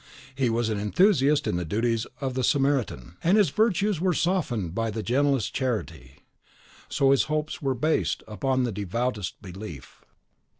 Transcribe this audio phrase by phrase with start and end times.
[0.33, 4.15] He was an enthusiast in the duties of the Samaritan; and as his virtues were
[4.15, 6.23] softened by the gentlest charity,
[6.89, 10.03] so his hopes were based upon the devoutest belief.